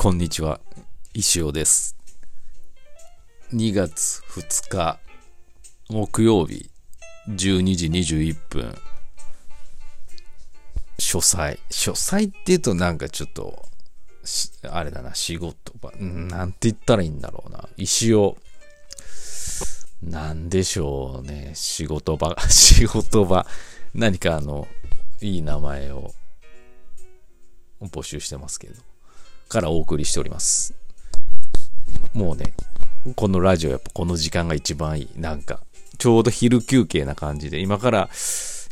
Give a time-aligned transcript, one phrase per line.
[0.00, 0.60] こんにちは、
[1.12, 1.96] 石尾です。
[3.52, 5.00] 2月2日、
[5.90, 6.70] 木曜日、
[7.28, 8.78] 12時21分、
[11.00, 11.58] 書斎。
[11.68, 13.68] 書斎って言うとなんかちょっと、
[14.70, 15.90] あれだな、仕事場。
[15.98, 17.68] なんて言ったらいいんだろうな。
[17.76, 18.36] 石尾。
[20.00, 21.50] なんでしょうね。
[21.56, 23.44] 仕事場、 仕事場。
[23.94, 24.68] 何かあの、
[25.20, 26.14] いい名前を
[27.80, 28.87] 募集してますけど。
[29.48, 30.74] からお送りしております。
[32.12, 32.54] もうね、
[33.16, 35.08] このラジオやっぱこの時間が一番いい。
[35.16, 35.60] なんか、
[35.98, 38.10] ちょうど昼休憩な感じで、今から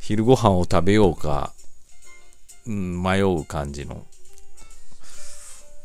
[0.01, 1.53] 昼ご飯を食べようか、
[2.67, 4.07] うん、迷う感じの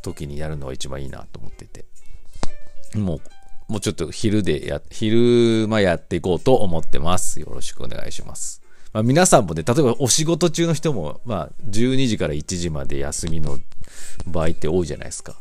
[0.02, 1.86] 時にやるのが一番いいなと思ってて。
[2.96, 3.16] も
[3.70, 7.40] う、もうちょっと昼でや、昼間やっていこうと思ってます。
[7.40, 8.62] よろしくお願いします。
[8.94, 13.60] まあ、皆さんもね、例えばお仕事中の人も、まあ、12時から1時まで休みの
[14.28, 15.36] 場合って多いじゃないですか。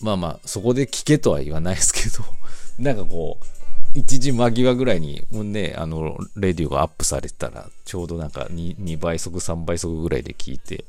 [0.00, 2.24] まあまあ、そこで聞けとは言わないですけど、
[2.78, 10.84] なんかこう、1時間際ぐらいに、もうね、あの、レディオがアップされてたら、ちょうどなんか 2, 2倍速、3倍速ぐらいで聞いて、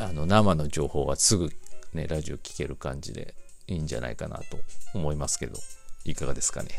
[0.00, 1.52] あの、生の情報はすぐ
[1.92, 3.34] ね、ラジオ聞ける感じで
[3.66, 4.58] いいんじゃないかなと
[4.94, 5.58] 思いますけど、
[6.04, 6.70] いかがですかね。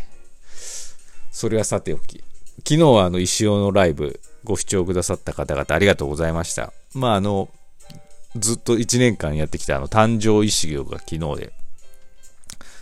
[1.32, 2.24] それはさておき、
[2.60, 6.74] 昨日はあの石尾のライブご視聴くださった方々ありがとうございました。
[6.94, 7.50] まああの、
[8.40, 11.54] ずっと1年間やってきたあの誕生石行が昨日で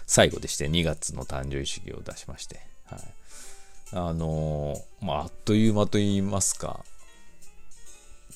[0.08, 3.00] 最後でして2月の誕生石行を出しまして、はい。
[3.94, 6.84] あのまああっという間と言いますか、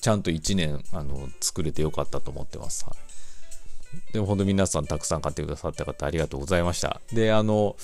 [0.00, 2.84] ちゃんと1年あの作れてよかったと思ってます。
[2.84, 4.12] はい。
[4.12, 7.00] でも本当皆さんたくさん買ってくださった方ありがとうございました。
[7.12, 7.76] で、あの、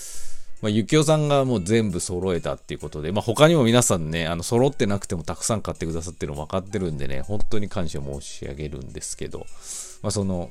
[0.67, 9.47] まあ、ゆきおさんがもう全部揃えたっていうことで、まあ、他にも皆さんね、あの、揃ってなくてもたくさん買ってくださってるの分かってるんでね、本当に感謝申し上げるんですけど、
[10.03, 10.51] まあ、その、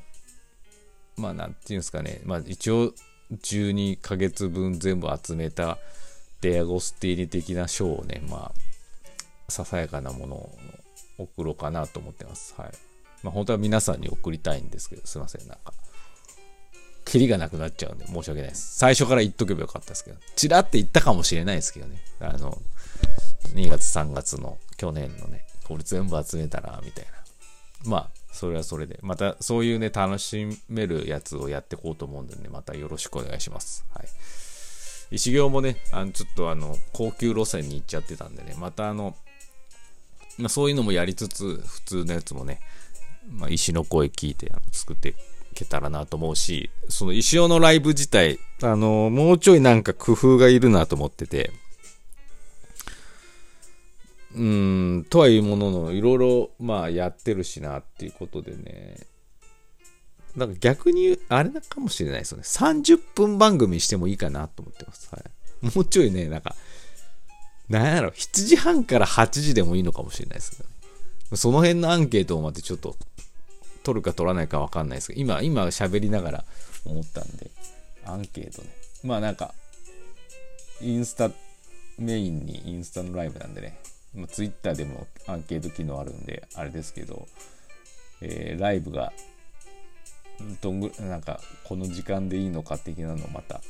[1.18, 2.94] まあ、なんていうんですかね、まあ、一応、
[3.30, 5.76] 12ヶ月分全部集めた
[6.40, 8.52] デアゴスティーニ的な賞をね、ま
[9.48, 10.58] あ、ささやかなものを
[11.18, 12.54] 送ろうかなと思ってます。
[12.56, 12.70] はい。
[13.22, 15.74] まあ、本当は皆さんに送りたいんですけど、すいません、なんか。
[17.06, 18.76] キリがなくなっちゃうんで申し訳ないです。
[18.76, 22.02] 最初から言っとけばよかったですけど、チラって言ったかもしれないですけどね。
[22.20, 22.58] あの、
[23.54, 27.10] 2月3月の去年のね、これ全部集めたな、みたいな。
[27.88, 28.98] まあ、それはそれで。
[29.02, 33.86] また、そういうね、楽しめるやつをやっていこうと思うんでね、またよろしくお願いします。
[33.94, 34.08] はい。
[35.12, 39.14] 石行もね、あの、ちょっとあの、高級路線に行っちゃってたんでね、またあの、
[40.38, 42.60] まあそういうのもやりつつ、普通のやつもね、
[43.30, 45.14] まあ、石の声聞いてあの作って
[45.56, 51.50] けたらなと思うし、その石尾のライブ自体、あの、もうちょいなんか工夫がいるなと思ってて、
[54.34, 58.96] うん、とはいうものの、いろいろ、まあ、やってるしなっていうことでね、
[60.36, 62.44] なんか逆に、あれなかもしれないですよね。
[62.44, 65.08] 30分番組してもいいかなと思ってます。
[65.10, 65.74] はい。
[65.74, 66.54] もうちょいね、なんか、
[67.70, 70.76] なんやろ、7時半から8時でもいいのかもしれないですけどね。
[71.34, 72.96] その辺のアンケートをまたちょっと
[73.86, 76.44] 取るか取らないか分かんないですけど、今、今喋りながら
[76.84, 77.52] 思ったんで、
[78.04, 78.68] アンケートね。
[79.04, 79.54] まあなんか、
[80.80, 81.30] インスタ
[81.96, 83.78] メインにインスタのライブなんでね、
[84.12, 87.28] まあ、ツイッターでもアンケート機能あるんで、あれですけど、
[88.22, 89.12] えーライブが、
[90.60, 93.60] どんぐらいなんか、この時間でいいのか的なのをまた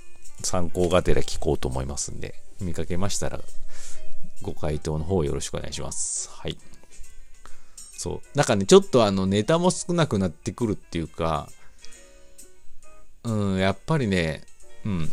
[0.42, 3.38] 参考がてら聞こうと思いますんで、見かけましたら、
[4.40, 6.30] ご回答の方よろしくお願いします。
[6.30, 6.56] はい。
[7.96, 8.36] そう。
[8.36, 11.48] なんかね、ちょっとあの、ネタも少なくなってくるっていうか、
[13.24, 14.44] うん、やっぱりね、
[14.84, 15.10] うん、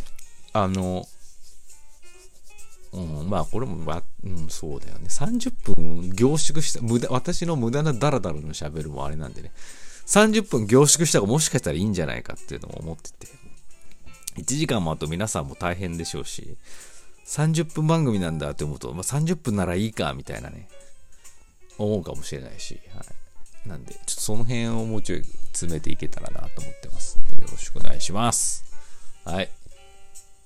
[0.52, 1.06] あの、
[2.92, 5.06] うん、まあ、これも、ま、うん、そうだよね。
[5.08, 9.50] 30分凝縮した、無駄、私の無駄なダラダラの喋るもあれなんでね、
[10.06, 13.26] 30分凝縮した方がもしかしたらいいんじゃないかっていうのも思ってて、
[14.36, 16.56] 1時間もあと皆さんも大変でしょうし、
[17.26, 20.68] 30分番組なんだって思うと、まあ、30分ならいいか、みたいなね、
[21.78, 23.04] 思うかもしれないし、は
[23.66, 23.68] い。
[23.68, 28.64] なんで、ちょっとその辺をもうちょい詰めていけたらなと思ってますんで、よろしくお願いします。
[29.24, 29.48] はい。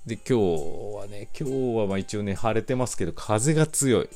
[0.06, 0.34] で、今日
[0.96, 4.08] はね、今日はまあ一応ね、晴れてますけど、風が強い。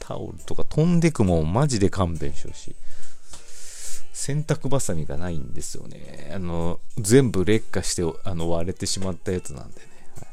[0.00, 2.76] タオルとか飛んでくもん、マジで勘弁してほしい。
[4.12, 6.32] 洗濯バサミがないんですよね。
[6.34, 9.86] あの、全部劣化して、あの、割れてしまったやつなんでね。
[10.16, 10.26] はい、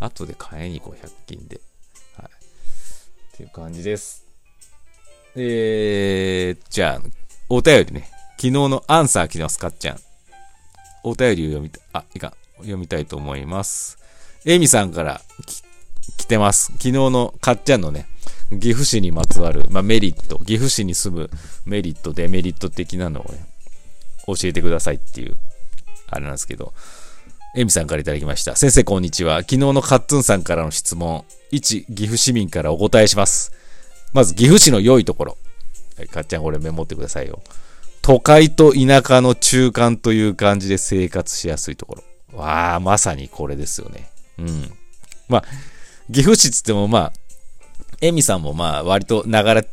[0.00, 1.60] 後で買いに行こう、100均で。
[3.40, 4.26] ていう感じです。
[5.34, 7.08] えー、じゃあ、
[7.48, 8.10] お便りね。
[8.32, 10.00] 昨日のアンサー来てます、かっちゃん。
[11.02, 12.32] お便りを読み、あ、いかん。
[12.58, 13.98] 読みたいと思います。
[14.44, 15.22] エミさんから
[16.18, 16.72] 来てます。
[16.72, 18.06] 昨日のかっちゃんのね、
[18.50, 21.30] 岐阜市にまつわる、まあ、メリット、岐阜市に住む
[21.64, 23.46] メリット、デメリット的なのをね、
[24.26, 25.36] 教えてくださいっていう、
[26.10, 26.74] あれなんですけど、
[27.54, 28.56] エミさんからいただきました。
[28.56, 29.38] 先生、こんにちは。
[29.38, 33.52] 昨日のカッツンさんからの質問、一岐阜市民からお答えします。
[34.12, 35.38] まず、岐阜市の良いところ。
[35.96, 37.42] はい、かっちゃん、これメモってくださいよ。
[38.02, 41.96] 都会と田舎の中間という感じで生活しやすいとこ
[42.32, 42.38] ろ。
[42.38, 44.10] わあ、まさにこれですよね。
[44.38, 44.72] うん。
[45.28, 45.44] まあ、
[46.12, 47.12] 岐阜市っつってもまあ、
[48.00, 49.64] エミさんもまあ、割とながら、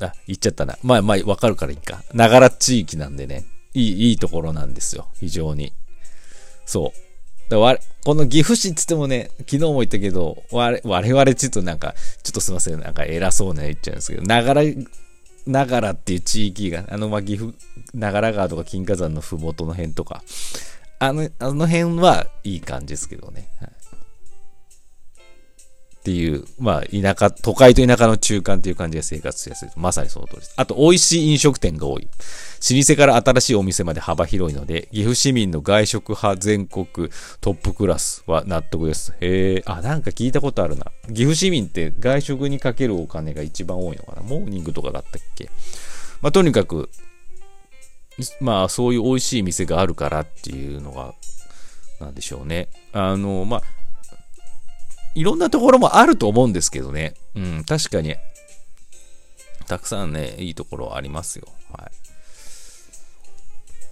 [0.00, 0.76] あ、言っちゃったな。
[0.82, 2.02] まあまあ、わかるからいいか。
[2.12, 3.44] ながら地域なんでね。
[3.72, 5.08] いい、いいところなんですよ。
[5.20, 5.72] 非常に。
[6.64, 7.05] そう。
[7.48, 14.62] だこの岐阜市っつってもね、昨日も言ったけど、我々ちょっとなんか、ちょっとすいません、なんか偉そうな言っちゃうんですけど、ながら、
[15.46, 17.54] ながらっていう地域が、あの、ま岐阜、
[17.94, 20.22] 長良川とか金華山のふもとの辺とか、
[20.98, 23.48] あの、あの辺はいい感じですけどね。
[23.60, 23.75] はい
[26.06, 29.68] っていう、まあ、田舎、都会と田舎の中間っていう感じで生活しやすい。
[29.74, 30.52] まさにその通りです。
[30.54, 32.04] あと、美味しい飲食店が多い。
[32.04, 32.08] 老
[32.86, 36.86] 舗から新しいお店まで幅広いので、岐阜市民の外食派全国
[37.40, 39.14] トップクラスは納得です。
[39.20, 40.92] へえ、あ、なんか聞いたことあるな。
[41.08, 44.22] 岐阜市民って外食にかけるお金が一番多いのかな。
[44.22, 45.50] モーニングとかだったっけ？
[46.22, 46.88] まあ、とにかく、
[48.40, 51.14] まあ、そういう美味しい店があるからっていうのが、
[52.00, 52.68] なんでしょうね。
[52.92, 53.62] あの、まあ、
[55.16, 57.14] いろんなところもあると思うんですけどね。
[57.34, 58.16] うん、確かに、
[59.66, 61.48] たくさんね、いいところありますよ。
[61.72, 61.90] はい。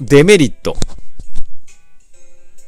[0.01, 0.77] デメリット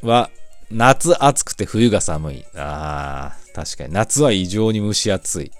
[0.01, 0.31] は、
[0.71, 2.45] 夏暑くて冬が寒い。
[2.55, 3.93] ああ、確かに。
[3.93, 5.51] 夏は異常に蒸し暑い。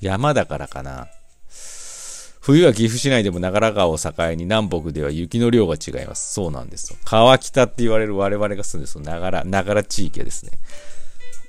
[0.00, 1.08] 山だからかな。
[2.40, 6.32] 冬は岐阜市内でも長良川を境に南北では雪の量が違います。
[6.34, 6.98] そうなんですよ。
[7.04, 10.52] 川北って言われる我々が住んでるその長良、長良地域ですね。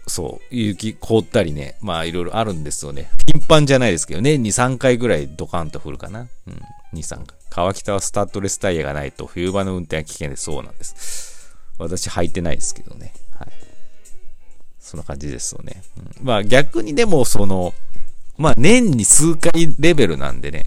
[0.08, 3.10] そう、雪凍ったりね、まあいろいろあるんですよね。
[3.34, 6.22] 頻繁じゃないですけど、年に3回ぐらいドカンと降るかな。
[6.22, 7.38] うん、2、3回。
[7.50, 11.56] 川北はスタッドレスタイヤがないと冬場の運転は危険でそうなんです。
[11.78, 13.14] 私履いてないですけどね。
[13.38, 13.50] はい。
[14.80, 15.84] そんな感じですよね。
[16.20, 17.74] うん、まあ逆にでもその、
[18.38, 20.66] まあ年に数回レベルなんでね、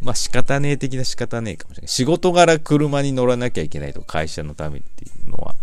[0.00, 1.88] まあ仕方ねえ的な仕方ねえかもしれない。
[1.88, 5.54] 仕事柄車に乗らなきゃいけないと会社のためっていうのは、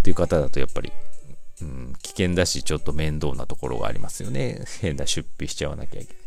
[0.00, 0.92] っていう方だとやっぱり
[1.62, 4.64] うん、危険だし、ちょっと面倒なところがありますよね。
[4.80, 6.22] 変な出費しちゃわなきゃいけない。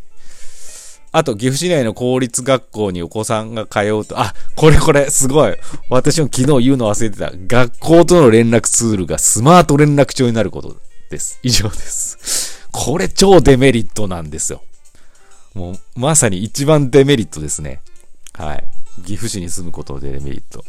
[1.12, 5.56] あと、岐阜市内の公立学校にお子さんが通うと、あ、これこれ、すごい。
[5.90, 7.32] 私も昨日言うの忘れてた。
[7.34, 10.76] 学校との連絡ツールがスマート連絡帳になること
[11.10, 11.40] です。
[11.42, 12.68] 以上です。
[12.72, 14.62] これ超デメリットなんですよ。
[15.54, 17.80] もう、まさに一番デメリットですね。
[18.34, 18.68] はい。
[19.06, 20.66] 岐阜市に住むことでデメリット。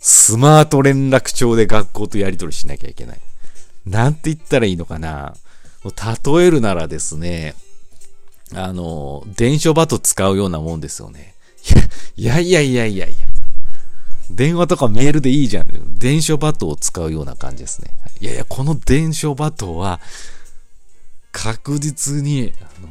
[0.00, 3.20] スマート連絡帳で学校とやり取りしなきゃいけない。
[3.86, 5.34] なんて言ったらいいのかな。
[5.84, 7.54] 例えるならですね、
[8.54, 11.34] あの、電書バト使うようなもんですよね。
[12.16, 13.26] いやいやいやいやいや。
[14.30, 15.98] 電話とかメールでいいじゃん。
[15.98, 17.90] 電書バトを使うような感じですね。
[18.20, 20.00] いやいや、この電書バトは、
[21.32, 22.88] 確実に、あの、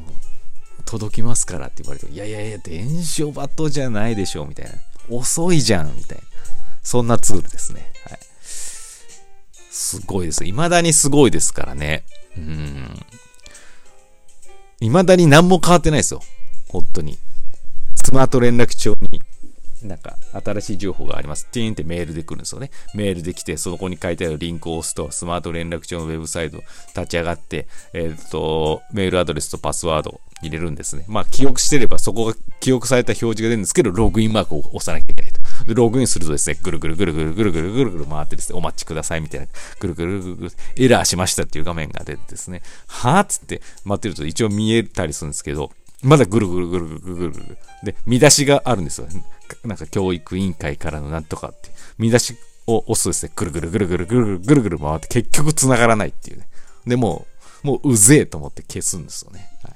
[0.85, 4.71] 届きますからって言われて、いやいやいや、電書バトじゃないでしょ、みたいな。
[5.09, 6.23] 遅いじゃん、みたいな。
[6.83, 7.91] そんなツールですね。
[8.05, 8.19] はい。
[9.69, 10.43] すごいです。
[10.43, 12.03] 未だにすごいですからね。
[12.37, 12.99] うん。
[14.79, 16.21] 未だに何も変わってないですよ。
[16.69, 17.17] 本当に。
[17.95, 19.21] スマート連絡帳に、
[19.83, 21.45] なんか、新しい情報があります。
[21.47, 22.71] ティーンってメールで来るんですよね。
[22.95, 26.57] メールで来て、そこに書いてあるリンクを押すと、スマート連絡帳のウェブサイト
[26.95, 31.05] 立ち上がって、えっ、と、メールアドレスとパスワード入れるんですね。
[31.07, 35.38] まあ、記憶してればそこが記憶された表示が出るんですけど、ログインマークを押さなきゃいけないと。
[35.67, 39.47] で、ログインするとですね、ぐるぐるぐるぐるぐるぐるぐるぐる回ってですね、お待ちくださいみたいな、
[39.79, 47.57] ぐるぐるぐるぐる、エラーしましたっていう画面が出てですね、はぁつって待ってると一応見えたりするんですけど、まだぐるぐるぐるぐるぐるぐる。
[47.83, 49.07] で、見出しがあるんですよ。
[49.65, 51.69] なんか教育委員会からのなんとかって。
[51.97, 52.37] 見出し
[52.67, 56.47] を押すとですね、ぐるぐるぐるぐるぐるぐるぐるぐる回って結局繋がらないっていうね。
[56.87, 57.25] で、も
[57.63, 59.49] う、もううぜえと思って消すんですよね。
[59.63, 59.73] はい。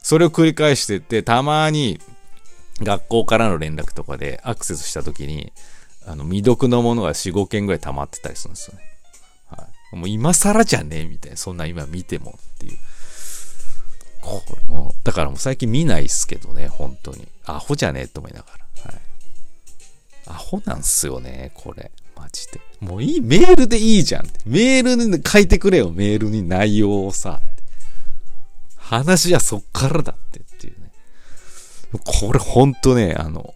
[0.00, 2.00] それを繰り返してて、たまに
[2.80, 5.52] 学校からの連絡とかでアクセスしたときに、
[6.06, 8.82] あの、未読のものが4、5件ぐらい溜まってたりするんですよね。
[9.50, 9.96] はい。
[9.96, 11.36] もう今更じゃねえみたいな。
[11.36, 12.78] そんな今見てもっていう。
[14.20, 17.26] これもだからもう最近見ないっすけどね、本当に。
[17.46, 18.46] アホじゃねえと思いなが
[18.84, 18.90] ら。
[18.92, 19.00] はい。
[20.26, 21.90] アホなんすよね、これ。
[22.16, 22.60] マジで。
[22.80, 24.26] もういい、メールでいいじゃん。
[24.44, 27.40] メールに書いてくれよ、メールに内容をさ。
[28.76, 30.40] 話はそっからだって。
[31.92, 33.54] これほんとね、あの、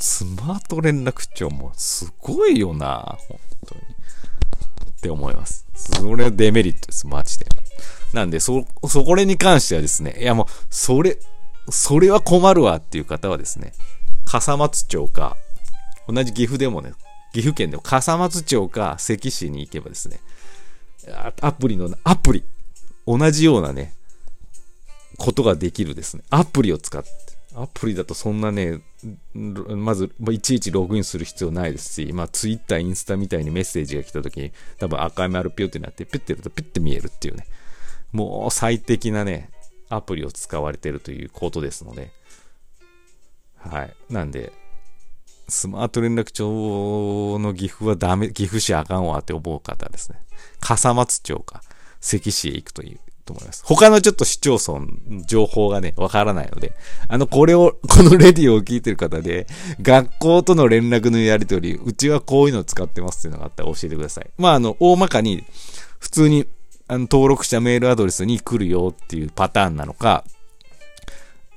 [0.00, 3.80] スマート連絡帳もすごいよな、本当に。
[3.80, 5.66] って思います。
[5.74, 7.46] それはデメリットです、マジで。
[8.12, 11.18] なんで、そ、そこれに関してはですね、いやもう、それ、
[11.70, 13.72] それは困るわっていう方はですね、
[14.24, 15.36] 笠松町か、
[16.08, 16.92] 同じ岐阜でもね、
[17.32, 20.20] 岐阜県でも笠松町か関市に行けばですね、
[21.40, 22.44] アプリの、アプリ、
[23.06, 23.94] 同じようなね、
[25.16, 26.24] ことができるですね。
[26.30, 27.10] アプリを使って。
[27.54, 28.80] アプリだとそんなね、
[29.34, 37.46] まず、いちいちログインする必要ないですし、まあ、ツイッター、インスタみたいにメッセージが来た時に、多分赤い丸ピュってなって、ピュってやるとピュって見えるっていうね。
[38.12, 39.50] もう最適なね、
[39.88, 42.12] アプリを使われてるということですので、
[43.58, 43.94] はい。
[44.08, 44.52] なんで、
[45.48, 50.20] スマート連絡帳の岐阜はダメ、岐阜市あかんわって思う方ですね、
[50.60, 51.62] 笠松町か
[52.00, 53.00] 関市へ行くという
[53.30, 53.62] と思います。
[53.64, 54.86] 他のちょっと市町村、
[55.26, 56.74] 情報がね、わからないので、
[57.08, 59.46] あの、これを、 このレディを聞いてる方で、
[59.80, 64.30] 学校との連絡のやりとり、うちはこういうのを使ってますっていうのがあったら教えてください。
[64.38, 65.44] まあ、あの、大まかに、
[65.98, 66.46] 普通に、
[66.88, 70.24] あの、登録したメールアドレスに来るよっていうパターンなのか、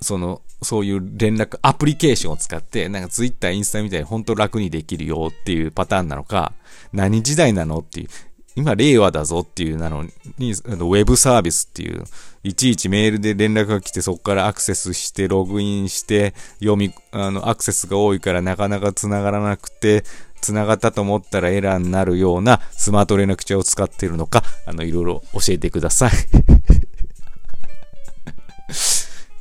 [0.02, 6.54] その、そういう連絡、アプリケーションを使って、なんかツイッター、インスタみたいに本当楽にできるよっていうパターンなのか、
[6.92, 8.08] 何時代なのっていう、
[8.56, 10.04] 今令和だぞっていうなの
[10.38, 12.04] に、あのウェブサービスっていう、
[12.44, 20.04] いちいちメールで連絡が来てそこからアクセスしてログインして読み、あの、アクセスが多いからなかなか繋がらなくて、
[20.42, 26.12] 繋がったと思ったらエラーになるようなスマート連絡帳を使ってるのか、あの、いろいろ教えてください。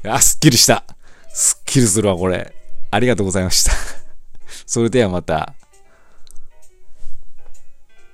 [0.08, 0.84] あ、すっきりした。
[1.32, 2.54] すっきりするわ、これ。
[2.90, 3.72] ありがとうございました。
[4.66, 5.54] それではまた。